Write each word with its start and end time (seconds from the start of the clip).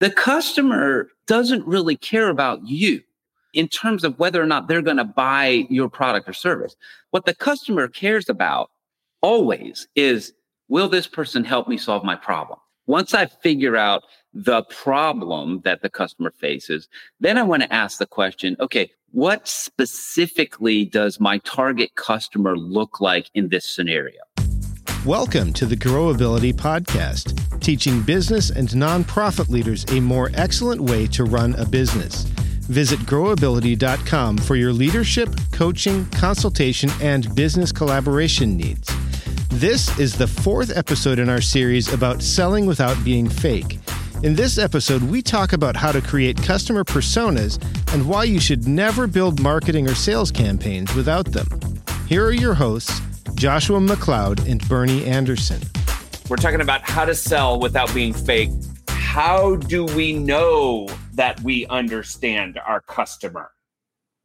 The 0.00 0.10
customer 0.10 1.08
doesn't 1.26 1.66
really 1.66 1.96
care 1.96 2.28
about 2.28 2.66
you 2.66 3.02
in 3.52 3.68
terms 3.68 4.04
of 4.04 4.18
whether 4.18 4.42
or 4.42 4.46
not 4.46 4.68
they're 4.68 4.82
going 4.82 4.98
to 4.98 5.04
buy 5.04 5.66
your 5.68 5.88
product 5.88 6.28
or 6.28 6.32
service. 6.32 6.76
What 7.10 7.24
the 7.24 7.34
customer 7.34 7.88
cares 7.88 8.28
about 8.28 8.70
always 9.22 9.88
is 9.96 10.32
will 10.68 10.88
this 10.88 11.06
person 11.06 11.44
help 11.44 11.66
me 11.66 11.76
solve 11.76 12.04
my 12.04 12.14
problem? 12.14 12.58
Once 12.86 13.12
I 13.12 13.26
figure 13.26 13.76
out 13.76 14.04
the 14.32 14.62
problem 14.64 15.60
that 15.64 15.82
the 15.82 15.90
customer 15.90 16.30
faces, 16.30 16.88
then 17.20 17.36
I 17.36 17.42
want 17.42 17.62
to 17.62 17.72
ask 17.72 17.98
the 17.98 18.06
question, 18.06 18.56
okay, 18.60 18.90
what 19.10 19.48
specifically 19.48 20.84
does 20.84 21.18
my 21.18 21.38
target 21.38 21.94
customer 21.96 22.56
look 22.56 23.00
like 23.00 23.30
in 23.34 23.48
this 23.48 23.68
scenario? 23.68 24.20
Welcome 25.08 25.54
to 25.54 25.64
the 25.64 25.74
Growability 25.74 26.52
Podcast, 26.52 27.60
teaching 27.62 28.02
business 28.02 28.50
and 28.50 28.68
nonprofit 28.68 29.48
leaders 29.48 29.86
a 29.90 30.00
more 30.00 30.30
excellent 30.34 30.82
way 30.82 31.06
to 31.06 31.24
run 31.24 31.54
a 31.54 31.64
business. 31.64 32.24
Visit 32.68 32.98
growability.com 33.00 34.36
for 34.36 34.56
your 34.56 34.70
leadership, 34.70 35.30
coaching, 35.50 36.04
consultation, 36.10 36.90
and 37.00 37.34
business 37.34 37.72
collaboration 37.72 38.54
needs. 38.54 38.90
This 39.48 39.98
is 39.98 40.12
the 40.12 40.26
fourth 40.26 40.76
episode 40.76 41.18
in 41.18 41.30
our 41.30 41.40
series 41.40 41.90
about 41.90 42.20
selling 42.20 42.66
without 42.66 43.02
being 43.02 43.30
fake. 43.30 43.78
In 44.22 44.34
this 44.34 44.58
episode, 44.58 45.02
we 45.02 45.22
talk 45.22 45.54
about 45.54 45.74
how 45.74 45.90
to 45.90 46.02
create 46.02 46.36
customer 46.42 46.84
personas 46.84 47.56
and 47.94 48.06
why 48.06 48.24
you 48.24 48.38
should 48.38 48.68
never 48.68 49.06
build 49.06 49.40
marketing 49.40 49.88
or 49.88 49.94
sales 49.94 50.30
campaigns 50.30 50.94
without 50.94 51.32
them. 51.32 51.46
Here 52.06 52.26
are 52.26 52.32
your 52.32 52.52
hosts, 52.52 53.00
Joshua 53.38 53.78
McLeod 53.78 54.50
and 54.50 54.66
Bernie 54.68 55.04
Anderson. 55.04 55.62
We're 56.28 56.38
talking 56.38 56.60
about 56.60 56.82
how 56.82 57.04
to 57.04 57.14
sell 57.14 57.60
without 57.60 57.94
being 57.94 58.12
fake. 58.12 58.50
How 58.88 59.54
do 59.54 59.84
we 59.84 60.12
know 60.12 60.88
that 61.14 61.40
we 61.42 61.64
understand 61.66 62.58
our 62.66 62.80
customer? 62.80 63.52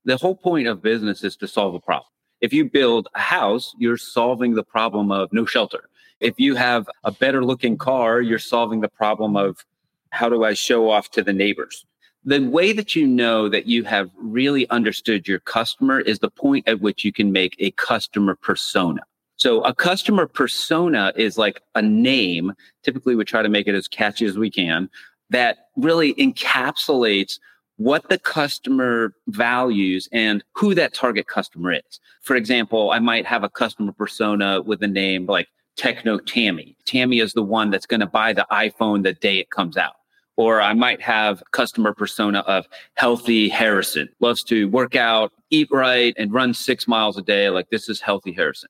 The 0.03 0.17
whole 0.17 0.35
point 0.35 0.67
of 0.67 0.81
business 0.81 1.23
is 1.23 1.35
to 1.37 1.47
solve 1.47 1.75
a 1.75 1.79
problem. 1.79 2.07
If 2.41 2.53
you 2.53 2.67
build 2.67 3.07
a 3.13 3.19
house, 3.19 3.75
you're 3.77 3.97
solving 3.97 4.55
the 4.55 4.63
problem 4.63 5.11
of 5.11 5.31
no 5.31 5.45
shelter. 5.45 5.89
If 6.19 6.39
you 6.39 6.55
have 6.55 6.89
a 7.03 7.11
better 7.11 7.45
looking 7.45 7.77
car, 7.77 8.19
you're 8.19 8.39
solving 8.39 8.81
the 8.81 8.89
problem 8.89 9.37
of 9.37 9.63
how 10.09 10.27
do 10.27 10.43
I 10.43 10.55
show 10.55 10.89
off 10.89 11.11
to 11.11 11.21
the 11.21 11.33
neighbors? 11.33 11.85
The 12.25 12.39
way 12.41 12.71
that 12.71 12.95
you 12.95 13.05
know 13.05 13.49
that 13.49 13.65
you 13.65 13.83
have 13.83 14.09
really 14.17 14.69
understood 14.69 15.27
your 15.27 15.39
customer 15.39 15.99
is 15.99 16.19
the 16.19 16.29
point 16.29 16.67
at 16.67 16.79
which 16.79 17.03
you 17.03 17.11
can 17.11 17.31
make 17.31 17.55
a 17.59 17.71
customer 17.71 18.35
persona. 18.35 19.01
So 19.35 19.61
a 19.63 19.73
customer 19.73 20.25
persona 20.25 21.11
is 21.17 21.37
like 21.37 21.61
a 21.75 21.81
name. 21.81 22.53
Typically, 22.83 23.15
we 23.15 23.25
try 23.25 23.41
to 23.41 23.49
make 23.49 23.67
it 23.67 23.75
as 23.75 23.87
catchy 23.87 24.25
as 24.25 24.37
we 24.37 24.49
can 24.49 24.89
that 25.31 25.69
really 25.75 26.13
encapsulates 26.13 27.39
what 27.77 28.07
the 28.07 28.19
customer 28.19 29.13
values 29.27 30.07
and 30.11 30.43
who 30.53 30.75
that 30.75 30.93
target 30.93 31.27
customer 31.27 31.73
is. 31.73 31.99
For 32.21 32.35
example, 32.35 32.91
I 32.91 32.99
might 32.99 33.25
have 33.25 33.43
a 33.43 33.49
customer 33.49 33.91
persona 33.91 34.61
with 34.61 34.81
a 34.83 34.87
name 34.87 35.25
like 35.25 35.47
Techno 35.75 36.19
Tammy. 36.19 36.77
Tammy 36.85 37.19
is 37.19 37.33
the 37.33 37.43
one 37.43 37.71
that's 37.71 37.87
going 37.87 37.99
to 37.99 38.07
buy 38.07 38.31
the 38.31 38.45
iPhone 38.51 39.03
the 39.03 39.13
day 39.13 39.39
it 39.39 39.49
comes 39.49 39.75
out. 39.75 39.95
Or 40.35 40.61
I 40.61 40.73
might 40.73 41.01
have 41.01 41.43
customer 41.51 41.93
persona 41.93 42.39
of 42.39 42.67
healthy 42.95 43.49
Harrison, 43.49 44.09
loves 44.19 44.43
to 44.45 44.67
work 44.69 44.95
out, 44.95 45.31
eat 45.51 45.67
right, 45.71 46.13
and 46.17 46.33
run 46.33 46.53
six 46.53 46.87
miles 46.87 47.17
a 47.17 47.21
day. 47.21 47.49
Like 47.49 47.69
this 47.69 47.87
is 47.87 48.01
healthy 48.01 48.31
Harrison. 48.31 48.69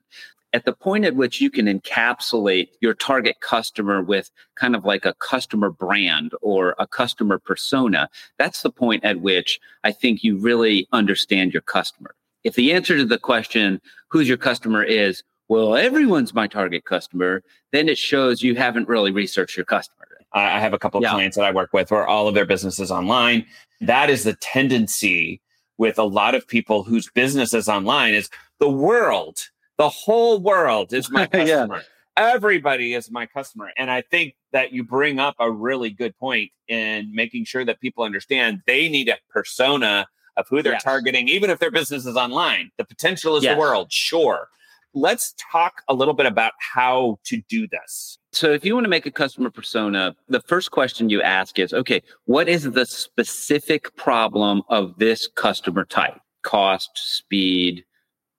At 0.52 0.66
the 0.66 0.74
point 0.74 1.06
at 1.06 1.16
which 1.16 1.42
you 1.42 1.50
can 1.50 1.66
encapsulate 1.66 2.68
your 2.80 2.94
target 2.94 3.40
customer 3.40 4.04
with 4.04 4.30
kind 4.56 4.76
of 4.76 4.86
like 4.86 5.04
a 5.04 5.16
customer 5.16 5.72
brand 5.72 6.34
or 6.42 6.76
a 6.78 6.86
customer 6.86 7.40
persona, 7.40 8.08
that's 8.38 8.62
the 8.62 8.70
point 8.70 9.04
at 9.04 9.22
which 9.22 9.60
I 9.84 9.92
think 9.92 10.24
you 10.24 10.38
really 10.38 10.88
understand 10.92 11.54
your 11.54 11.64
customer. 11.64 12.14
If 12.44 12.54
the 12.54 12.74
answer 12.74 12.98
to 12.98 13.06
the 13.06 13.18
question, 13.18 13.82
who's 14.10 14.28
your 14.28 14.38
customer 14.38 14.84
is, 14.84 15.24
well, 15.48 15.76
everyone's 15.76 16.36
my 16.36 16.46
target 16.46 16.86
customer, 16.86 17.42
then 17.72 17.90
it 17.90 17.98
shows 17.98 18.44
you 18.44 18.56
haven't 18.56 18.88
really 18.88 19.12
researched 19.12 19.58
your 19.58 19.66
customer. 19.66 20.08
I 20.34 20.60
have 20.60 20.74
a 20.74 20.80
couple 20.80 20.98
of 20.98 21.04
yeah. 21.04 21.12
clients 21.12 21.38
that 21.38 21.46
I 21.46 21.52
work 21.52 21.74
with 21.74 21.92
where 21.92 22.08
all 22.08 22.28
of 22.28 22.34
their 22.34 22.46
business 22.46 22.80
is 22.80 22.92
online. 22.92 23.46
That 23.82 24.10
is 24.10 24.24
the 24.24 24.34
tendency 24.34 25.42
with 25.78 26.00
a 26.00 26.04
lot 26.04 26.36
of 26.36 26.48
people 26.48 26.84
whose 26.84 27.10
business 27.12 27.54
is 27.54 27.68
online 27.68 28.14
is 28.14 28.30
the 28.60 28.70
world, 28.70 29.40
the 29.78 29.90
whole 29.90 30.40
world 30.40 30.94
is 30.94 31.10
my 31.12 31.26
customer. 31.28 31.78
yeah. 31.78 31.82
Everybody 32.16 32.94
is 32.94 33.10
my 33.10 33.26
customer. 33.26 33.72
And 33.76 33.90
I 33.90 34.02
think 34.02 34.36
that 34.52 34.72
you 34.72 34.84
bring 34.84 35.20
up 35.20 35.36
a 35.40 35.52
really 35.52 35.90
good 35.90 36.16
point 36.18 36.52
in 36.68 37.14
making 37.14 37.46
sure 37.46 37.66
that 37.66 37.80
people 37.80 38.04
understand 38.04 38.62
they 38.68 38.88
need 38.88 39.10
a 39.10 39.18
persona 39.30 40.08
of 40.38 40.48
who 40.48 40.62
they're 40.62 40.74
yes. 40.74 40.84
targeting, 40.84 41.28
even 41.28 41.50
if 41.50 41.60
their 41.60 41.72
business 41.72 42.06
is 42.06 42.16
online. 42.16 42.72
The 42.78 42.86
potential 42.86 43.36
is 43.36 43.44
yes. 43.44 43.56
the 43.56 43.60
world, 43.60 43.92
sure 43.92 44.48
let's 44.94 45.34
talk 45.52 45.82
a 45.88 45.94
little 45.94 46.14
bit 46.14 46.26
about 46.26 46.54
how 46.60 47.18
to 47.26 47.42
do 47.50 47.68
this. 47.68 48.18
So, 48.32 48.52
if 48.52 48.66
you 48.66 48.74
want 48.74 48.86
to 48.86 48.90
make 48.90 49.06
a 49.06 49.12
customer 49.12 49.50
persona, 49.50 50.16
the 50.28 50.42
first 50.42 50.72
question 50.72 51.10
you 51.10 51.22
ask 51.22 51.60
is 51.60 51.74
okay, 51.74 52.02
what 52.26 52.48
is 52.48 52.72
the 52.72 52.86
specific 52.86 53.96
problem 53.96 54.64
of 54.70 54.98
this 54.98 55.28
customer 55.28 55.86
type? 55.86 56.18
Cost, 56.44 56.92
speed, 56.96 57.84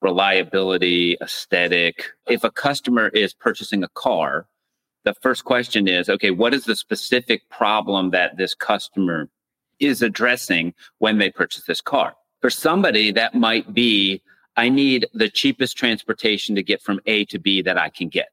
reliability, 0.00 1.16
aesthetic. 1.22 2.10
If 2.28 2.44
a 2.44 2.50
customer 2.50 3.08
is 3.08 3.32
purchasing 3.32 3.82
a 3.82 3.88
car, 3.88 4.46
the 5.04 5.14
first 5.14 5.44
question 5.44 5.88
is 5.88 6.08
okay, 6.08 6.30
what 6.30 6.54
is 6.54 6.64
the 6.64 6.76
specific 6.76 7.48
problem 7.50 8.10
that 8.10 8.36
this 8.36 8.54
customer 8.54 9.28
is 9.80 10.02
addressing 10.02 10.74
when 10.98 11.18
they 11.18 11.30
purchase 11.30 11.64
this 11.64 11.80
car? 11.80 12.14
For 12.40 12.50
somebody, 12.50 13.10
that 13.12 13.34
might 13.34 13.72
be 13.72 14.22
I 14.56 14.68
need 14.68 15.06
the 15.12 15.28
cheapest 15.28 15.76
transportation 15.76 16.54
to 16.54 16.62
get 16.62 16.82
from 16.82 17.00
A 17.06 17.24
to 17.26 17.38
B 17.38 17.62
that 17.62 17.78
I 17.78 17.88
can 17.88 18.08
get. 18.08 18.28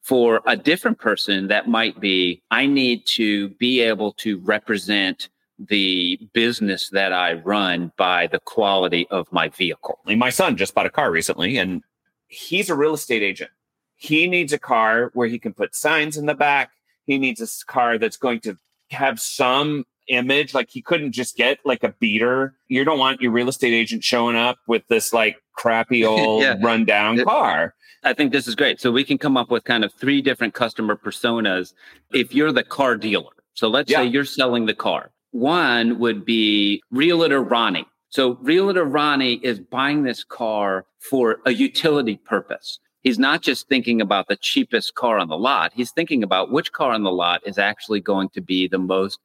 For 0.00 0.40
a 0.46 0.56
different 0.56 0.98
person, 0.98 1.48
that 1.48 1.68
might 1.68 2.00
be 2.00 2.42
I 2.50 2.66
need 2.66 3.06
to 3.08 3.50
be 3.50 3.80
able 3.80 4.12
to 4.14 4.38
represent 4.40 5.28
the 5.58 6.18
business 6.32 6.88
that 6.90 7.12
I 7.12 7.34
run 7.34 7.92
by 7.96 8.28
the 8.28 8.38
quality 8.38 9.06
of 9.10 9.30
my 9.32 9.48
vehicle. 9.48 9.98
My 10.06 10.30
son 10.30 10.56
just 10.56 10.74
bought 10.74 10.86
a 10.86 10.90
car 10.90 11.10
recently 11.10 11.58
and 11.58 11.82
he's 12.28 12.70
a 12.70 12.76
real 12.76 12.94
estate 12.94 13.22
agent. 13.22 13.50
He 13.96 14.28
needs 14.28 14.52
a 14.52 14.58
car 14.58 15.10
where 15.14 15.26
he 15.26 15.38
can 15.38 15.52
put 15.52 15.74
signs 15.74 16.16
in 16.16 16.26
the 16.26 16.34
back. 16.34 16.70
He 17.04 17.18
needs 17.18 17.40
a 17.40 17.66
car 17.66 17.98
that's 17.98 18.16
going 18.16 18.40
to 18.40 18.56
have 18.90 19.18
some 19.18 19.84
image. 20.08 20.54
Like 20.54 20.70
he 20.70 20.80
couldn't 20.80 21.12
just 21.12 21.36
get 21.36 21.58
like 21.64 21.82
a 21.82 21.94
beater. 21.98 22.54
You 22.68 22.84
don't 22.84 22.98
want 22.98 23.20
your 23.20 23.32
real 23.32 23.48
estate 23.48 23.72
agent 23.72 24.04
showing 24.04 24.36
up 24.36 24.58
with 24.68 24.86
this 24.88 25.12
like 25.12 25.36
crappy 25.58 26.04
old 26.04 26.42
yeah. 26.42 26.56
rundown 26.62 27.22
car. 27.24 27.74
I 28.04 28.14
think 28.14 28.32
this 28.32 28.46
is 28.46 28.54
great. 28.54 28.80
So 28.80 28.92
we 28.92 29.04
can 29.04 29.18
come 29.18 29.36
up 29.36 29.50
with 29.50 29.64
kind 29.64 29.84
of 29.84 29.92
three 29.92 30.22
different 30.22 30.54
customer 30.54 30.96
personas 30.96 31.74
if 32.12 32.32
you're 32.32 32.52
the 32.52 32.62
car 32.62 32.96
dealer. 32.96 33.32
So 33.54 33.68
let's 33.68 33.90
yeah. 33.90 33.98
say 33.98 34.06
you're 34.06 34.24
selling 34.24 34.66
the 34.66 34.74
car. 34.74 35.10
One 35.32 35.98
would 35.98 36.24
be 36.24 36.80
Realtor 36.90 37.42
Ronnie. 37.42 37.86
So 38.10 38.38
Realtor 38.40 38.84
Ronnie 38.84 39.34
is 39.42 39.58
buying 39.58 40.04
this 40.04 40.24
car 40.24 40.86
for 41.00 41.40
a 41.44 41.52
utility 41.52 42.16
purpose. 42.16 42.78
He's 43.02 43.18
not 43.18 43.42
just 43.42 43.68
thinking 43.68 44.00
about 44.00 44.28
the 44.28 44.36
cheapest 44.36 44.94
car 44.94 45.18
on 45.18 45.28
the 45.28 45.36
lot. 45.36 45.72
He's 45.74 45.90
thinking 45.90 46.22
about 46.22 46.50
which 46.50 46.72
car 46.72 46.92
on 46.92 47.02
the 47.02 47.12
lot 47.12 47.42
is 47.44 47.58
actually 47.58 48.00
going 48.00 48.28
to 48.30 48.40
be 48.40 48.68
the 48.68 48.78
most 48.78 49.18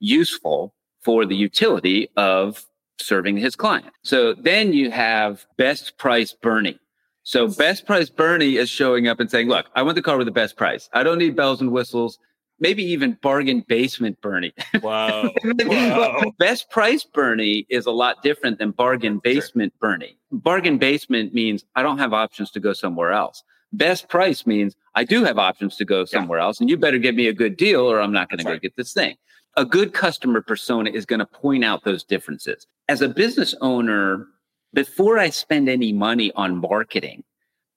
useful 0.00 0.74
for 1.00 1.24
the 1.24 1.36
utility 1.36 2.08
of 2.16 2.64
serving 3.00 3.36
his 3.36 3.56
client. 3.56 3.86
So 4.02 4.34
then 4.34 4.72
you 4.72 4.90
have 4.90 5.46
best 5.56 5.96
price 5.98 6.32
Bernie. 6.32 6.78
So 7.22 7.48
best 7.48 7.86
price 7.86 8.08
Bernie 8.08 8.56
is 8.56 8.70
showing 8.70 9.06
up 9.06 9.20
and 9.20 9.30
saying, 9.30 9.48
look, 9.48 9.66
I 9.74 9.82
want 9.82 9.96
the 9.96 10.02
car 10.02 10.16
with 10.16 10.26
the 10.26 10.32
best 10.32 10.56
price. 10.56 10.88
I 10.94 11.02
don't 11.02 11.18
need 11.18 11.36
bells 11.36 11.60
and 11.60 11.72
whistles, 11.72 12.18
maybe 12.58 12.82
even 12.82 13.18
bargain 13.20 13.64
basement 13.68 14.20
Bernie. 14.22 14.54
Wow. 14.82 15.30
wow. 15.44 16.22
best 16.38 16.70
price 16.70 17.04
Bernie 17.04 17.66
is 17.68 17.86
a 17.86 17.90
lot 17.90 18.22
different 18.22 18.58
than 18.58 18.70
bargain 18.70 19.20
basement 19.22 19.74
sure. 19.74 19.90
Bernie. 19.90 20.16
Bargain 20.32 20.78
basement 20.78 21.34
means 21.34 21.64
I 21.76 21.82
don't 21.82 21.98
have 21.98 22.14
options 22.14 22.50
to 22.52 22.60
go 22.60 22.72
somewhere 22.72 23.12
else. 23.12 23.44
Best 23.74 24.08
price 24.08 24.46
means 24.46 24.74
I 24.94 25.04
do 25.04 25.22
have 25.24 25.38
options 25.38 25.76
to 25.76 25.84
go 25.84 26.06
somewhere 26.06 26.38
yeah. 26.38 26.46
else 26.46 26.60
and 26.60 26.70
you 26.70 26.78
better 26.78 26.96
give 26.96 27.14
me 27.14 27.26
a 27.26 27.34
good 27.34 27.58
deal 27.58 27.82
or 27.82 28.00
I'm 28.00 28.12
not 28.12 28.30
going 28.30 28.38
to 28.38 28.44
go 28.44 28.52
right. 28.52 28.62
get 28.62 28.76
this 28.76 28.94
thing 28.94 29.16
a 29.58 29.64
good 29.64 29.92
customer 29.92 30.40
persona 30.40 30.90
is 30.90 31.04
going 31.04 31.18
to 31.18 31.26
point 31.26 31.64
out 31.64 31.84
those 31.84 32.04
differences. 32.04 32.66
As 32.88 33.02
a 33.02 33.08
business 33.08 33.54
owner, 33.60 34.26
before 34.72 35.18
I 35.18 35.28
spend 35.28 35.68
any 35.68 35.92
money 35.92 36.32
on 36.36 36.56
marketing 36.56 37.22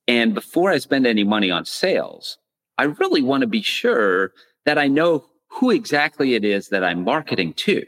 and 0.07 0.33
before 0.33 0.71
I 0.71 0.77
spend 0.77 1.05
any 1.05 1.25
money 1.25 1.51
on 1.51 1.65
sales, 1.65 2.37
I 2.77 2.83
really 2.83 3.21
want 3.21 3.41
to 3.41 3.47
be 3.47 3.61
sure 3.61 4.31
that 4.65 4.77
I 4.77 4.87
know 4.87 5.25
who 5.49 5.69
exactly 5.69 6.35
it 6.35 6.45
is 6.45 6.69
that 6.69 6.83
I'm 6.83 7.03
marketing 7.03 7.53
to. 7.55 7.85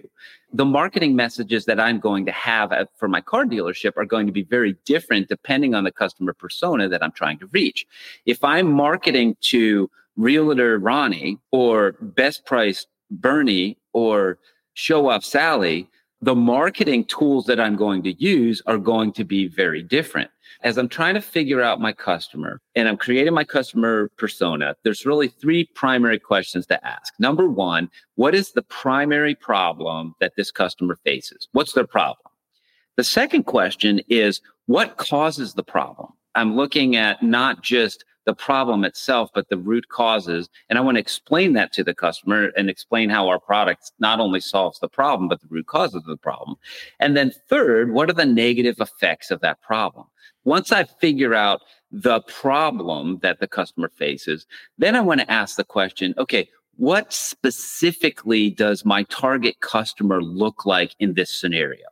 The 0.51 0.65
marketing 0.65 1.15
messages 1.15 1.65
that 1.65 1.79
I'm 1.79 1.99
going 1.99 2.25
to 2.25 2.31
have 2.33 2.73
for 2.97 3.07
my 3.07 3.21
car 3.21 3.45
dealership 3.45 3.93
are 3.95 4.05
going 4.05 4.27
to 4.27 4.33
be 4.33 4.43
very 4.43 4.75
different 4.85 5.29
depending 5.29 5.73
on 5.73 5.85
the 5.85 5.91
customer 5.91 6.33
persona 6.33 6.89
that 6.89 7.01
I'm 7.01 7.13
trying 7.13 7.39
to 7.39 7.47
reach. 7.47 7.87
If 8.25 8.43
I'm 8.43 8.69
marketing 8.71 9.37
to 9.43 9.89
realtor 10.17 10.77
Ronnie 10.77 11.39
or 11.51 11.93
best 12.01 12.45
price 12.45 12.85
Bernie 13.09 13.77
or 13.93 14.37
show 14.73 15.09
off 15.09 15.23
Sally, 15.23 15.89
the 16.23 16.35
marketing 16.35 17.03
tools 17.03 17.45
that 17.47 17.59
I'm 17.59 17.75
going 17.75 18.01
to 18.03 18.13
use 18.13 18.61
are 18.65 18.77
going 18.77 19.11
to 19.11 19.25
be 19.25 19.49
very 19.49 19.83
different. 19.83 20.29
As 20.61 20.77
I'm 20.77 20.87
trying 20.87 21.15
to 21.15 21.21
figure 21.21 21.61
out 21.61 21.81
my 21.81 21.91
customer 21.91 22.61
and 22.75 22.87
I'm 22.87 22.95
creating 22.95 23.33
my 23.33 23.43
customer 23.43 24.09
persona, 24.15 24.73
there's 24.83 25.05
really 25.05 25.27
three 25.27 25.65
primary 25.75 26.17
questions 26.17 26.65
to 26.67 26.87
ask. 26.87 27.13
Number 27.19 27.49
one, 27.49 27.89
what 28.15 28.33
is 28.33 28.53
the 28.53 28.61
primary 28.61 29.35
problem 29.35 30.15
that 30.21 30.31
this 30.37 30.49
customer 30.49 30.97
faces? 31.03 31.49
What's 31.51 31.73
their 31.73 31.85
problem? 31.85 32.31
The 32.95 33.03
second 33.03 33.43
question 33.43 33.99
is 34.07 34.39
what 34.67 34.95
causes 34.95 35.55
the 35.55 35.63
problem? 35.63 36.13
I'm 36.35 36.55
looking 36.55 36.95
at 36.95 37.21
not 37.21 37.63
just 37.63 38.05
the 38.25 38.33
problem 38.33 38.83
itself, 38.83 39.29
but 39.33 39.49
the 39.49 39.57
root 39.57 39.89
causes. 39.89 40.49
And 40.69 40.77
I 40.77 40.81
want 40.81 40.95
to 40.95 41.01
explain 41.01 41.53
that 41.53 41.73
to 41.73 41.83
the 41.83 41.93
customer 41.93 42.51
and 42.57 42.69
explain 42.69 43.09
how 43.09 43.27
our 43.27 43.39
product 43.39 43.91
not 43.99 44.19
only 44.19 44.39
solves 44.39 44.79
the 44.79 44.87
problem, 44.87 45.27
but 45.27 45.41
the 45.41 45.47
root 45.49 45.67
causes 45.67 45.95
of 45.95 46.05
the 46.05 46.17
problem. 46.17 46.55
And 46.99 47.17
then 47.17 47.33
third, 47.49 47.91
what 47.91 48.09
are 48.09 48.13
the 48.13 48.25
negative 48.25 48.79
effects 48.79 49.31
of 49.31 49.41
that 49.41 49.61
problem? 49.61 50.07
Once 50.45 50.71
I 50.71 50.83
figure 50.83 51.33
out 51.33 51.61
the 51.91 52.21
problem 52.21 53.19
that 53.21 53.39
the 53.39 53.47
customer 53.47 53.89
faces, 53.89 54.45
then 54.77 54.95
I 54.95 55.01
want 55.01 55.21
to 55.21 55.31
ask 55.31 55.55
the 55.55 55.63
question, 55.63 56.13
okay, 56.17 56.49
what 56.75 57.13
specifically 57.13 58.49
does 58.49 58.83
my 58.83 59.03
target 59.03 59.59
customer 59.59 60.21
look 60.21 60.65
like 60.65 60.95
in 60.99 61.13
this 61.13 61.29
scenario? 61.29 61.85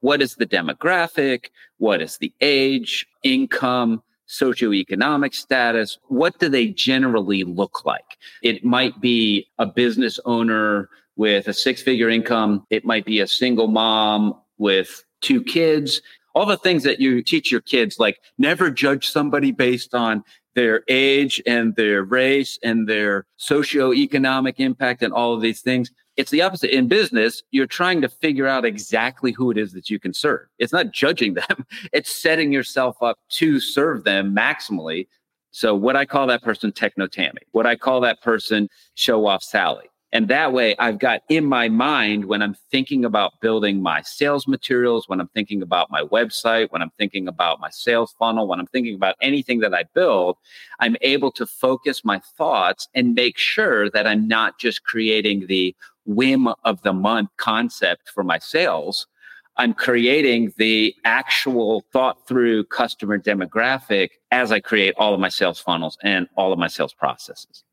What 0.00 0.20
is 0.20 0.34
the 0.34 0.46
demographic? 0.46 1.46
What 1.78 2.02
is 2.02 2.18
the 2.18 2.32
age, 2.40 3.06
income, 3.22 4.02
socioeconomic 4.28 5.34
status? 5.34 5.98
What 6.08 6.38
do 6.38 6.48
they 6.48 6.68
generally 6.68 7.44
look 7.44 7.84
like? 7.84 8.18
It 8.42 8.64
might 8.64 9.00
be 9.00 9.48
a 9.58 9.66
business 9.66 10.18
owner 10.24 10.88
with 11.16 11.48
a 11.48 11.52
six 11.52 11.82
figure 11.82 12.08
income. 12.08 12.66
It 12.70 12.84
might 12.84 13.04
be 13.04 13.20
a 13.20 13.26
single 13.26 13.68
mom 13.68 14.34
with 14.58 15.04
two 15.20 15.42
kids. 15.42 16.02
All 16.34 16.46
the 16.46 16.58
things 16.58 16.82
that 16.82 17.00
you 17.00 17.22
teach 17.22 17.50
your 17.50 17.62
kids, 17.62 17.98
like 17.98 18.20
never 18.36 18.70
judge 18.70 19.08
somebody 19.08 19.52
based 19.52 19.94
on 19.94 20.22
their 20.56 20.82
age 20.88 21.40
and 21.46 21.76
their 21.76 22.02
race 22.02 22.58
and 22.64 22.88
their 22.88 23.26
socioeconomic 23.38 24.54
impact 24.56 25.02
and 25.02 25.12
all 25.12 25.34
of 25.34 25.42
these 25.42 25.60
things. 25.60 25.92
It's 26.16 26.30
the 26.30 26.40
opposite. 26.40 26.74
In 26.74 26.88
business, 26.88 27.42
you're 27.50 27.66
trying 27.66 28.00
to 28.00 28.08
figure 28.08 28.46
out 28.46 28.64
exactly 28.64 29.32
who 29.32 29.50
it 29.50 29.58
is 29.58 29.72
that 29.74 29.90
you 29.90 30.00
can 30.00 30.14
serve. 30.14 30.46
It's 30.58 30.72
not 30.72 30.90
judging 30.90 31.34
them, 31.34 31.66
it's 31.92 32.10
setting 32.10 32.52
yourself 32.52 32.96
up 33.02 33.18
to 33.32 33.60
serve 33.60 34.02
them 34.04 34.34
maximally. 34.34 35.06
So, 35.50 35.74
what 35.74 35.94
I 35.94 36.06
call 36.06 36.26
that 36.26 36.42
person 36.42 36.72
Techno 36.72 37.06
Tammy, 37.06 37.42
what 37.52 37.66
I 37.66 37.76
call 37.76 38.00
that 38.00 38.22
person 38.22 38.68
Show 38.94 39.26
Off 39.26 39.42
Sally. 39.42 39.86
And 40.12 40.28
that 40.28 40.52
way, 40.52 40.76
I've 40.78 40.98
got 40.98 41.22
in 41.28 41.44
my 41.44 41.68
mind 41.68 42.26
when 42.26 42.40
I'm 42.40 42.56
thinking 42.70 43.04
about 43.04 43.40
building 43.40 43.82
my 43.82 44.02
sales 44.02 44.46
materials, 44.46 45.08
when 45.08 45.20
I'm 45.20 45.28
thinking 45.28 45.62
about 45.62 45.90
my 45.90 46.02
website, 46.02 46.70
when 46.70 46.80
I'm 46.80 46.92
thinking 46.96 47.26
about 47.26 47.60
my 47.60 47.70
sales 47.70 48.14
funnel, 48.18 48.46
when 48.46 48.60
I'm 48.60 48.68
thinking 48.68 48.94
about 48.94 49.16
anything 49.20 49.58
that 49.60 49.74
I 49.74 49.84
build, 49.94 50.36
I'm 50.78 50.96
able 51.00 51.32
to 51.32 51.44
focus 51.44 52.04
my 52.04 52.20
thoughts 52.38 52.88
and 52.94 53.14
make 53.14 53.36
sure 53.36 53.90
that 53.90 54.06
I'm 54.06 54.28
not 54.28 54.58
just 54.60 54.84
creating 54.84 55.48
the 55.48 55.74
whim 56.04 56.48
of 56.64 56.80
the 56.82 56.92
month 56.92 57.30
concept 57.36 58.08
for 58.08 58.22
my 58.22 58.38
sales. 58.38 59.08
I'm 59.56 59.74
creating 59.74 60.52
the 60.56 60.94
actual 61.04 61.82
thought 61.92 62.28
through 62.28 62.64
customer 62.66 63.18
demographic 63.18 64.10
as 64.30 64.52
I 64.52 64.60
create 64.60 64.94
all 64.98 65.14
of 65.14 65.20
my 65.20 65.30
sales 65.30 65.58
funnels 65.58 65.98
and 66.02 66.28
all 66.36 66.52
of 66.52 66.58
my 66.58 66.68
sales 66.68 66.94
processes. 66.94 67.64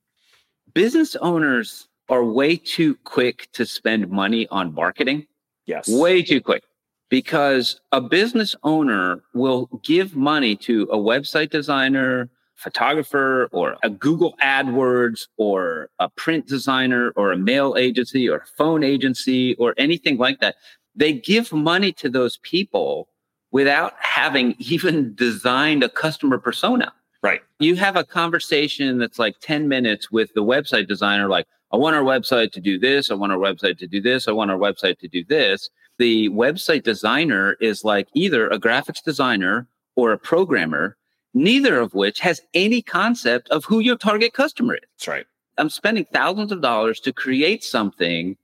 Business 0.74 1.16
owners 1.18 1.88
are 2.10 2.24
way 2.24 2.56
too 2.56 2.96
quick 3.04 3.50
to 3.54 3.66
spend 3.66 4.10
money 4.10 4.48
on 4.50 4.74
marketing. 4.74 5.28
Yes. 5.66 5.88
Way 5.88 6.22
too 6.22 6.42
quick. 6.42 6.64
Because 7.10 7.80
a 7.92 8.02
business 8.02 8.56
owner 8.64 9.22
will 9.34 9.68
give 9.84 10.16
money 10.16 10.56
to 10.58 10.84
a 10.92 10.98
website 10.98 11.52
designer, 11.52 12.30
photographer, 12.56 13.50
or 13.52 13.78
a 13.84 13.90
Google 13.90 14.36
AdWords, 14.42 15.28
or 15.38 15.90
a 16.00 16.10
print 16.10 16.48
designer, 16.48 17.12
or 17.16 17.32
a 17.32 17.38
mail 17.38 17.76
agency, 17.78 18.28
or 18.28 18.38
a 18.38 18.46
phone 18.58 18.84
agency, 18.84 19.56
or 19.56 19.76
anything 19.78 20.18
like 20.18 20.40
that. 20.40 20.56
They 20.96 21.14
give 21.14 21.54
money 21.54 21.92
to 21.94 22.10
those 22.10 22.38
people 22.38 23.10
without 23.52 23.94
having 24.00 24.56
even 24.60 25.14
designed 25.16 25.84
a 25.84 25.90
customer 25.90 26.40
persona. 26.40 26.94
Right. 27.22 27.42
You 27.60 27.76
have 27.78 27.96
a 27.96 28.04
conversation 28.04 28.98
that's 28.98 29.18
like 29.18 29.36
10 29.40 29.70
minutes 29.70 30.12
with 30.12 30.34
the 30.34 30.44
website 30.44 30.90
designer, 30.90 31.30
like, 31.30 31.48
I 31.74 31.78
want 31.78 31.96
our 31.96 32.04
website 32.04 32.52
to 32.52 32.62
do 32.62 32.78
this. 32.78 33.10
I 33.10 33.16
want 33.16 33.32
our 33.32 33.40
website 33.40 33.80
to 33.80 33.88
do 33.88 34.00
this. 34.00 34.28
I 34.28 34.32
want 34.32 34.52
our 34.52 34.58
website 34.58 35.00
to 35.00 35.08
do 35.08 35.24
this. 35.24 35.72
The 35.98 36.30
website 36.30 36.84
designer 36.84 37.58
is 37.62 37.84
like 37.84 38.10
either 38.14 38.48
a 38.48 38.60
graphics 38.60 39.04
designer 39.04 39.68
or 39.96 40.12
a 40.12 40.18
programmer, 40.20 40.98
neither 41.34 41.80
of 41.80 41.96
which 41.96 42.20
has 42.20 42.42
any 42.54 42.84
concept 42.84 43.50
of 43.50 43.66
who 43.66 43.80
your 43.80 43.98
target 43.98 44.34
customer 44.34 44.76
is. 44.76 44.82
That's 44.98 45.08
right. 45.08 45.26
I'm 45.58 45.70
spending 45.70 46.06
thousands 46.06 46.52
of 46.52 46.62
dollars 46.62 47.00
to 47.02 47.12
create 47.12 47.64
something 47.64 48.38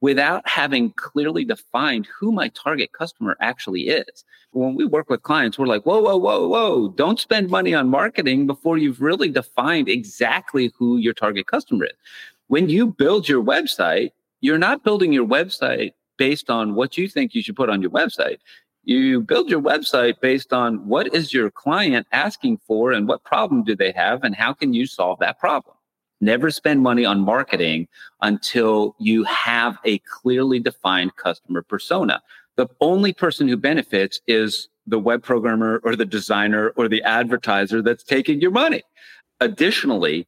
without 0.00 0.46
having 0.48 0.90
clearly 0.90 1.44
defined 1.44 2.08
who 2.18 2.32
my 2.32 2.48
target 2.48 2.92
customer 2.92 3.36
actually 3.40 3.82
is. 3.82 4.24
When 4.50 4.74
we 4.74 4.84
work 4.84 5.08
with 5.08 5.22
clients, 5.22 5.58
we're 5.58 5.66
like, 5.66 5.84
whoa, 5.84 6.00
whoa, 6.00 6.16
whoa, 6.16 6.48
whoa, 6.48 6.88
don't 6.88 7.20
spend 7.20 7.48
money 7.48 7.74
on 7.74 7.88
marketing 7.88 8.46
before 8.46 8.76
you've 8.76 9.00
really 9.00 9.28
defined 9.28 9.88
exactly 9.88 10.72
who 10.76 10.98
your 10.98 11.14
target 11.14 11.46
customer 11.46 11.84
is 11.86 11.92
when 12.48 12.68
you 12.68 12.86
build 12.86 13.28
your 13.28 13.42
website, 13.42 14.10
you're 14.40 14.58
not 14.58 14.84
building 14.84 15.12
your 15.12 15.26
website 15.26 15.92
based 16.18 16.50
on 16.50 16.74
what 16.74 16.96
you 16.96 17.08
think 17.08 17.34
you 17.34 17.42
should 17.42 17.56
put 17.56 17.70
on 17.70 17.82
your 17.82 17.90
website. 17.90 18.38
You 18.84 19.20
build 19.20 19.50
your 19.50 19.60
website 19.60 20.20
based 20.20 20.52
on 20.52 20.86
what 20.86 21.12
is 21.12 21.32
your 21.32 21.50
client 21.50 22.06
asking 22.12 22.58
for 22.66 22.92
and 22.92 23.08
what 23.08 23.24
problem 23.24 23.64
do 23.64 23.74
they 23.74 23.90
have 23.92 24.22
and 24.22 24.34
how 24.34 24.52
can 24.52 24.72
you 24.72 24.86
solve 24.86 25.18
that 25.18 25.40
problem. 25.40 25.74
Never 26.20 26.50
spend 26.50 26.82
money 26.82 27.04
on 27.04 27.20
marketing 27.20 27.88
until 28.22 28.94
you 28.98 29.24
have 29.24 29.78
a 29.84 29.98
clearly 29.98 30.60
defined 30.60 31.16
customer 31.16 31.62
persona. 31.62 32.22
The 32.56 32.68
only 32.80 33.12
person 33.12 33.48
who 33.48 33.56
benefits 33.56 34.20
is 34.26 34.68
the 34.86 34.98
web 34.98 35.22
programmer 35.22 35.80
or 35.84 35.96
the 35.96 36.06
designer 36.06 36.70
or 36.76 36.88
the 36.88 37.02
advertiser 37.02 37.82
that's 37.82 38.04
taking 38.04 38.40
your 38.40 38.52
money. 38.52 38.82
Additionally, 39.40 40.26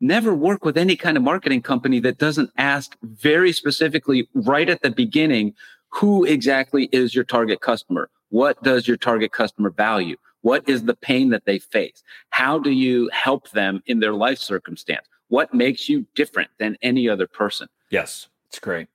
never 0.00 0.34
work 0.34 0.64
with 0.64 0.76
any 0.76 0.96
kind 0.96 1.16
of 1.16 1.22
marketing 1.22 1.62
company 1.62 2.00
that 2.00 2.18
doesn't 2.18 2.50
ask 2.56 2.96
very 3.02 3.52
specifically 3.52 4.28
right 4.34 4.68
at 4.68 4.82
the 4.82 4.90
beginning 4.90 5.54
who 5.90 6.24
exactly 6.24 6.88
is 6.92 7.14
your 7.14 7.24
target 7.24 7.60
customer? 7.60 8.10
What 8.28 8.62
does 8.62 8.86
your 8.86 8.96
target 8.96 9.32
customer 9.32 9.70
value? 9.70 10.16
What 10.42 10.68
is 10.68 10.84
the 10.84 10.94
pain 10.94 11.30
that 11.30 11.44
they 11.44 11.58
face? 11.58 12.02
How 12.30 12.58
do 12.58 12.70
you 12.70 13.08
help 13.12 13.50
them 13.50 13.82
in 13.86 14.00
their 14.00 14.12
life 14.12 14.38
circumstance? 14.38 15.06
What 15.28 15.54
makes 15.54 15.88
you 15.88 16.06
different 16.14 16.50
than 16.58 16.76
any 16.82 17.08
other 17.08 17.26
person? 17.26 17.68
Yes, 17.90 18.28
it's 18.48 18.58
great. 18.58 18.88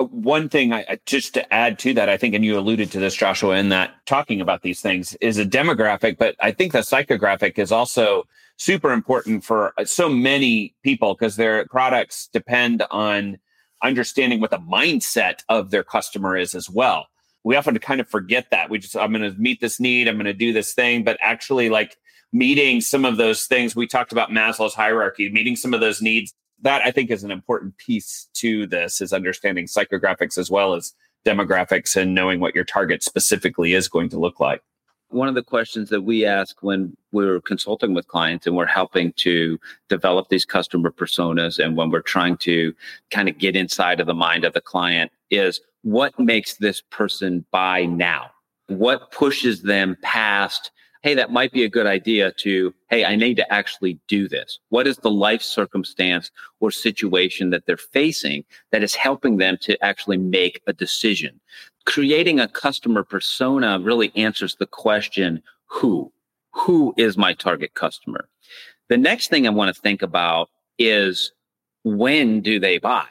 Uh, 0.00 0.04
one 0.04 0.48
thing 0.48 0.72
I 0.72 0.98
just 1.06 1.34
to 1.34 1.54
add 1.54 1.78
to 1.80 1.94
that, 1.94 2.08
I 2.08 2.16
think, 2.16 2.34
and 2.34 2.44
you 2.44 2.58
alluded 2.58 2.90
to 2.92 2.98
this, 2.98 3.14
Joshua, 3.14 3.56
in 3.56 3.68
that 3.68 3.94
talking 4.06 4.40
about 4.40 4.62
these 4.62 4.80
things 4.80 5.14
is 5.20 5.38
a 5.38 5.44
demographic, 5.44 6.18
but 6.18 6.34
I 6.40 6.52
think 6.52 6.72
the 6.72 6.80
psychographic 6.80 7.58
is 7.58 7.70
also 7.70 8.26
super 8.56 8.92
important 8.92 9.44
for 9.44 9.72
uh, 9.78 9.84
so 9.84 10.08
many 10.08 10.74
people 10.82 11.14
because 11.14 11.36
their 11.36 11.66
products 11.66 12.28
depend 12.32 12.82
on 12.90 13.38
understanding 13.82 14.40
what 14.40 14.50
the 14.50 14.58
mindset 14.58 15.40
of 15.48 15.70
their 15.70 15.84
customer 15.84 16.36
is 16.36 16.54
as 16.54 16.68
well. 16.70 17.06
We 17.44 17.56
often 17.56 17.78
kind 17.78 18.00
of 18.00 18.08
forget 18.08 18.50
that. 18.50 18.70
We 18.70 18.78
just, 18.78 18.96
I'm 18.96 19.12
going 19.12 19.30
to 19.30 19.38
meet 19.38 19.60
this 19.60 19.78
need, 19.78 20.08
I'm 20.08 20.16
going 20.16 20.24
to 20.26 20.32
do 20.32 20.52
this 20.52 20.74
thing, 20.74 21.04
but 21.04 21.16
actually, 21.20 21.68
like 21.68 21.96
meeting 22.32 22.80
some 22.80 23.04
of 23.04 23.18
those 23.18 23.44
things, 23.44 23.76
we 23.76 23.86
talked 23.86 24.12
about 24.12 24.30
Maslow's 24.30 24.74
hierarchy, 24.74 25.30
meeting 25.30 25.56
some 25.56 25.74
of 25.74 25.80
those 25.80 26.02
needs. 26.02 26.32
That 26.62 26.82
I 26.82 26.90
think 26.90 27.10
is 27.10 27.22
an 27.22 27.30
important 27.30 27.76
piece 27.76 28.28
to 28.34 28.66
this 28.66 29.02
is 29.02 29.12
understanding 29.12 29.66
psychographics 29.66 30.38
as 30.38 30.50
well 30.50 30.72
as 30.72 30.94
demographics 31.26 31.94
and 31.96 32.14
knowing 32.14 32.40
what 32.40 32.54
your 32.54 32.64
target 32.64 33.02
specifically 33.02 33.74
is 33.74 33.88
going 33.88 34.08
to 34.08 34.18
look 34.18 34.40
like 34.40 34.62
one 35.10 35.28
of 35.28 35.34
the 35.34 35.42
questions 35.42 35.88
that 35.90 36.02
we 36.02 36.24
ask 36.24 36.62
when 36.62 36.96
we're 37.12 37.40
consulting 37.40 37.94
with 37.94 38.08
clients 38.08 38.46
and 38.46 38.56
we're 38.56 38.66
helping 38.66 39.12
to 39.12 39.58
develop 39.88 40.28
these 40.28 40.44
customer 40.44 40.90
personas 40.90 41.62
and 41.62 41.76
when 41.76 41.90
we're 41.90 42.00
trying 42.00 42.36
to 42.38 42.74
kind 43.10 43.28
of 43.28 43.38
get 43.38 43.56
inside 43.56 44.00
of 44.00 44.06
the 44.06 44.14
mind 44.14 44.44
of 44.44 44.52
the 44.52 44.60
client 44.60 45.10
is 45.30 45.60
what 45.82 46.18
makes 46.18 46.56
this 46.56 46.82
person 46.90 47.44
buy 47.52 47.84
now? 47.84 48.30
What 48.68 49.12
pushes 49.12 49.62
them 49.62 49.96
past 50.02 50.70
hey, 51.06 51.14
that 51.14 51.30
might 51.30 51.52
be 51.52 51.62
a 51.62 51.68
good 51.68 51.86
idea 51.86 52.32
to, 52.32 52.74
hey, 52.90 53.04
I 53.04 53.14
need 53.14 53.36
to 53.36 53.52
actually 53.52 53.96
do 54.08 54.26
this. 54.26 54.58
What 54.70 54.88
is 54.88 54.96
the 54.96 55.10
life 55.10 55.40
circumstance 55.40 56.32
or 56.58 56.72
situation 56.72 57.50
that 57.50 57.64
they're 57.64 57.76
facing 57.76 58.44
that 58.72 58.82
is 58.82 58.96
helping 58.96 59.36
them 59.36 59.56
to 59.60 59.80
actually 59.84 60.16
make 60.16 60.62
a 60.66 60.72
decision? 60.72 61.38
Creating 61.86 62.40
a 62.40 62.48
customer 62.48 63.02
persona 63.02 63.78
really 63.80 64.12
answers 64.16 64.56
the 64.56 64.66
question, 64.66 65.42
who? 65.66 66.12
Who 66.52 66.94
is 66.96 67.16
my 67.16 67.32
target 67.32 67.74
customer? 67.74 68.28
The 68.88 68.96
next 68.98 69.28
thing 69.28 69.46
I 69.46 69.50
want 69.50 69.74
to 69.74 69.80
think 69.80 70.02
about 70.02 70.50
is 70.78 71.32
when 71.84 72.40
do 72.40 72.60
they 72.60 72.78
buy? 72.78 73.06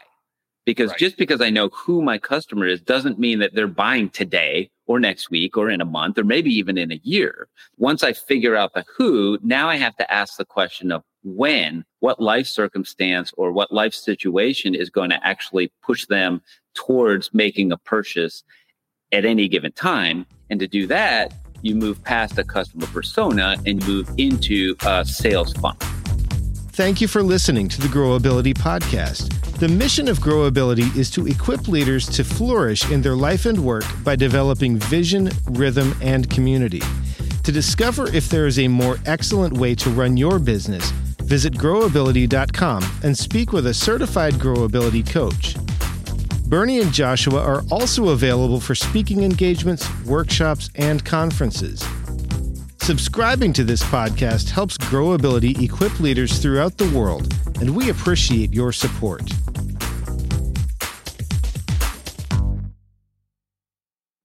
because 0.65 0.89
Right. 0.89 0.99
just 0.99 1.17
because 1.17 1.41
I 1.41 1.49
know 1.49 1.69
who 1.69 2.01
my 2.01 2.17
customer 2.17 2.65
is 2.65 2.81
doesn't 2.81 3.19
mean 3.19 3.39
that 3.39 3.53
they're 3.53 3.67
buying 3.67 4.09
today 4.09 4.69
or 4.87 4.99
next 4.99 5.29
week 5.29 5.57
or 5.57 5.69
in 5.69 5.79
a 5.81 5.85
month 5.85 6.17
or 6.17 6.23
maybe 6.23 6.49
even 6.51 6.77
in 6.77 6.91
a 6.91 6.99
year. 7.03 7.47
Once 7.77 8.03
I 8.03 8.13
figure 8.13 8.55
out 8.55 8.73
the 8.73 8.83
who, 8.97 9.37
now 9.43 9.69
I 9.69 9.77
have 9.77 9.95
to 9.97 10.11
ask 10.11 10.37
the 10.37 10.45
question 10.45 10.91
of 10.91 11.03
when, 11.23 11.85
what 11.99 12.19
life 12.19 12.47
circumstance 12.47 13.31
or 13.37 13.51
what 13.51 13.71
life 13.71 13.93
situation 13.93 14.75
is 14.75 14.89
going 14.89 15.11
to 15.11 15.25
actually 15.25 15.71
push 15.83 16.05
them 16.05 16.41
towards 16.73 17.33
making 17.33 17.71
a 17.71 17.77
purchase 17.77 18.43
at 19.11 19.25
any 19.25 19.47
given 19.47 19.71
time. 19.73 20.25
And 20.49 20.59
to 20.59 20.67
do 20.67 20.87
that, 20.87 21.33
you 21.61 21.75
move 21.75 22.03
past 22.03 22.37
a 22.37 22.43
customer 22.43 22.87
persona 22.87 23.57
and 23.65 23.85
move 23.87 24.09
into 24.17 24.75
a 24.85 25.03
sales 25.05 25.53
funnel. 25.53 25.79
Thank 26.69 26.99
you 26.99 27.07
for 27.07 27.23
listening 27.23 27.69
to 27.69 27.81
the 27.81 27.87
Growability 27.87 28.53
Podcast. 28.53 29.31
The 29.59 29.69
mission 29.69 30.09
of 30.09 30.19
Growability 30.19 30.93
is 30.97 31.09
to 31.11 31.25
equip 31.25 31.69
leaders 31.69 32.05
to 32.07 32.23
flourish 32.25 32.91
in 32.91 33.01
their 33.01 33.15
life 33.15 33.45
and 33.45 33.57
work 33.63 33.85
by 34.03 34.17
developing 34.17 34.77
vision, 34.77 35.29
rhythm, 35.51 35.95
and 36.01 36.29
community. 36.29 36.81
To 37.43 37.51
discover 37.51 38.13
if 38.13 38.27
there 38.27 38.45
is 38.45 38.59
a 38.59 38.67
more 38.67 38.97
excellent 39.05 39.53
way 39.53 39.73
to 39.75 39.89
run 39.89 40.17
your 40.17 40.37
business, 40.37 40.91
visit 41.21 41.53
growability.com 41.53 42.83
and 43.03 43.17
speak 43.17 43.53
with 43.53 43.67
a 43.67 43.73
certified 43.73 44.33
Growability 44.33 45.09
coach. 45.09 45.55
Bernie 46.47 46.79
and 46.79 46.93
Joshua 46.93 47.41
are 47.41 47.63
also 47.71 48.09
available 48.09 48.59
for 48.59 48.75
speaking 48.75 49.23
engagements, 49.23 49.87
workshops, 50.05 50.69
and 50.75 51.03
conferences. 51.03 51.83
Subscribing 52.81 53.51
to 53.53 53.63
this 53.63 53.81
podcast 53.81 54.51
helps 54.51 54.77
Growability 54.77 55.59
equip 55.63 55.99
leaders 55.99 56.37
throughout 56.37 56.77
the 56.77 56.89
world, 56.89 57.33
and 57.59 57.75
we 57.75 57.89
appreciate 57.89 58.53
your 58.53 58.71
support. 58.71 59.23